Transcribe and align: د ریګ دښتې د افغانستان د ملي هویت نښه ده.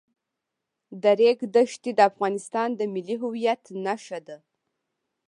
د 1.01 1.03
ریګ 1.19 1.39
دښتې 1.55 1.91
د 1.95 1.99
افغانستان 2.11 2.69
د 2.75 2.81
ملي 2.93 3.15
هویت 3.21 3.61
نښه 3.85 4.19
ده. 4.27 4.37